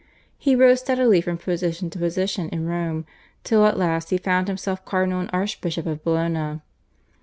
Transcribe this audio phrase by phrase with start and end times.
[0.39, 3.05] He rose steadily from position to position in Rome
[3.43, 6.61] till at last he found himself cardinal and Archbishop of Bologna.